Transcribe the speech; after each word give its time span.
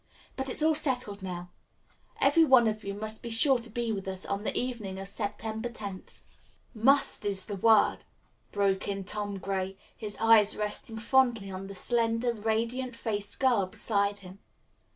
But 0.35 0.49
it's 0.49 0.63
all 0.63 0.73
settled 0.73 1.21
now. 1.21 1.51
Every 2.19 2.43
one 2.43 2.67
of 2.67 2.83
you 2.83 2.95
must 2.95 3.21
be 3.21 3.29
sure 3.29 3.59
to 3.59 3.69
be 3.69 3.91
with 3.91 4.07
us 4.07 4.25
on 4.25 4.43
the 4.43 4.57
evening 4.57 4.97
of 4.97 5.07
September 5.07 5.69
tenth." 5.69 6.25
"'Must' 6.73 7.23
is 7.23 7.45
the 7.45 7.55
word," 7.55 7.97
broke 8.51 8.87
in 8.87 9.03
Tom 9.03 9.37
Gray, 9.37 9.77
his 9.95 10.17
eyes 10.19 10.57
resting 10.57 10.97
fondly 10.97 11.51
on 11.51 11.67
the 11.67 11.75
slender, 11.75 12.33
radiant 12.33 12.95
faced 12.95 13.39
girl 13.39 13.67
beside 13.67 14.17
him. 14.25 14.39